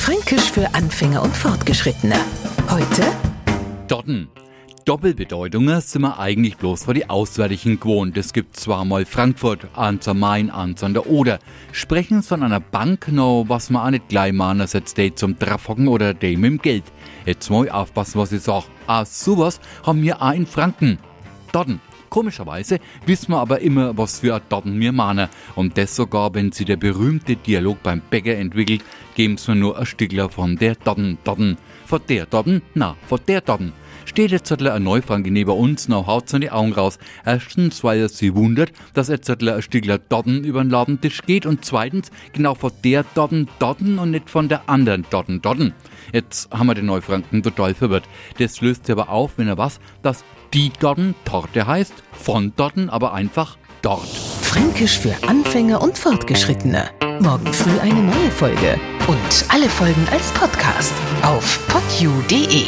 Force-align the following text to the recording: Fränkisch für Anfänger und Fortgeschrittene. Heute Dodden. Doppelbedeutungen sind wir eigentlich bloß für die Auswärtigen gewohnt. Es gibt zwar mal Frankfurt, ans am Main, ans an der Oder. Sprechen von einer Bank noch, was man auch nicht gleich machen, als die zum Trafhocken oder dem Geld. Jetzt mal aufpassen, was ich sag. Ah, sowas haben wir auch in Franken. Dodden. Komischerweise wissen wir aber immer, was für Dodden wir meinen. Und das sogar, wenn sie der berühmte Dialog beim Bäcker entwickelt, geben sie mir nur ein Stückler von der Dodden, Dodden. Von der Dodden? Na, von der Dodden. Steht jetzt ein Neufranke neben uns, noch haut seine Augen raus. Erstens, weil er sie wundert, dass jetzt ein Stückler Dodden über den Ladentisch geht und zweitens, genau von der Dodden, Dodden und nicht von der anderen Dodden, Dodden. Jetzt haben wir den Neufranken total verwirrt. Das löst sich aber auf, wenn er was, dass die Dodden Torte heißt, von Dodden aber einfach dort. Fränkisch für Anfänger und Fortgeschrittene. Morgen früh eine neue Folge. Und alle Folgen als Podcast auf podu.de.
Fränkisch 0.00 0.50
für 0.50 0.74
Anfänger 0.74 1.22
und 1.22 1.36
Fortgeschrittene. 1.36 2.16
Heute 2.70 3.02
Dodden. 3.86 4.28
Doppelbedeutungen 4.86 5.78
sind 5.82 6.00
wir 6.00 6.18
eigentlich 6.18 6.56
bloß 6.56 6.84
für 6.84 6.94
die 6.94 7.10
Auswärtigen 7.10 7.78
gewohnt. 7.78 8.16
Es 8.16 8.32
gibt 8.32 8.56
zwar 8.56 8.86
mal 8.86 9.04
Frankfurt, 9.04 9.68
ans 9.74 10.08
am 10.08 10.20
Main, 10.20 10.50
ans 10.50 10.82
an 10.82 10.94
der 10.94 11.06
Oder. 11.06 11.38
Sprechen 11.72 12.22
von 12.22 12.42
einer 12.42 12.60
Bank 12.60 13.08
noch, 13.12 13.44
was 13.48 13.68
man 13.68 13.86
auch 13.86 13.90
nicht 13.90 14.08
gleich 14.08 14.32
machen, 14.32 14.62
als 14.62 14.72
die 14.72 15.14
zum 15.14 15.38
Trafhocken 15.38 15.86
oder 15.86 16.14
dem 16.14 16.56
Geld. 16.62 16.84
Jetzt 17.26 17.50
mal 17.50 17.68
aufpassen, 17.68 18.18
was 18.18 18.32
ich 18.32 18.40
sag. 18.40 18.64
Ah, 18.86 19.04
sowas 19.04 19.60
haben 19.84 20.00
wir 20.00 20.22
auch 20.22 20.32
in 20.32 20.46
Franken. 20.46 20.98
Dodden. 21.52 21.78
Komischerweise 22.10 22.80
wissen 23.06 23.30
wir 23.32 23.38
aber 23.38 23.60
immer, 23.60 23.96
was 23.96 24.20
für 24.20 24.40
Dodden 24.48 24.80
wir 24.80 24.90
meinen. 24.92 25.28
Und 25.54 25.78
das 25.78 25.94
sogar, 25.94 26.34
wenn 26.34 26.50
sie 26.50 26.64
der 26.64 26.76
berühmte 26.76 27.36
Dialog 27.36 27.82
beim 27.84 28.02
Bäcker 28.10 28.36
entwickelt, 28.36 28.82
geben 29.14 29.36
sie 29.36 29.52
mir 29.52 29.56
nur 29.56 29.78
ein 29.78 29.86
Stückler 29.86 30.28
von 30.28 30.56
der 30.56 30.74
Dodden, 30.74 31.18
Dodden. 31.22 31.56
Von 31.86 32.00
der 32.08 32.26
Dodden? 32.26 32.62
Na, 32.74 32.96
von 33.06 33.20
der 33.26 33.40
Dodden. 33.40 33.72
Steht 34.04 34.30
jetzt 34.30 34.50
ein 34.50 34.82
Neufranke 34.82 35.30
neben 35.30 35.50
uns, 35.50 35.88
noch 35.88 36.06
haut 36.06 36.28
seine 36.28 36.52
Augen 36.52 36.72
raus. 36.72 36.98
Erstens, 37.24 37.84
weil 37.84 38.00
er 38.00 38.08
sie 38.08 38.34
wundert, 38.34 38.72
dass 38.94 39.08
jetzt 39.08 39.30
ein 39.30 39.62
Stückler 39.62 39.98
Dodden 39.98 40.44
über 40.44 40.62
den 40.62 40.70
Ladentisch 40.70 41.22
geht 41.22 41.46
und 41.46 41.64
zweitens, 41.64 42.10
genau 42.32 42.54
von 42.54 42.72
der 42.84 43.04
Dodden, 43.14 43.48
Dodden 43.58 43.98
und 43.98 44.10
nicht 44.10 44.30
von 44.30 44.48
der 44.48 44.68
anderen 44.68 45.04
Dodden, 45.10 45.42
Dodden. 45.42 45.74
Jetzt 46.12 46.50
haben 46.50 46.66
wir 46.66 46.74
den 46.74 46.86
Neufranken 46.86 47.42
total 47.42 47.74
verwirrt. 47.74 48.04
Das 48.38 48.60
löst 48.60 48.86
sich 48.86 48.92
aber 48.92 49.10
auf, 49.10 49.32
wenn 49.36 49.48
er 49.48 49.58
was, 49.58 49.80
dass 50.02 50.24
die 50.52 50.72
Dodden 50.80 51.14
Torte 51.24 51.66
heißt, 51.66 51.94
von 52.12 52.52
Dodden 52.56 52.90
aber 52.90 53.14
einfach 53.14 53.56
dort. 53.82 54.08
Fränkisch 54.42 54.98
für 54.98 55.14
Anfänger 55.28 55.80
und 55.80 55.96
Fortgeschrittene. 55.96 56.90
Morgen 57.20 57.52
früh 57.52 57.78
eine 57.80 58.02
neue 58.02 58.30
Folge. 58.30 58.80
Und 59.06 59.44
alle 59.48 59.68
Folgen 59.68 60.06
als 60.10 60.30
Podcast 60.32 60.92
auf 61.22 61.60
podu.de. 61.68 62.64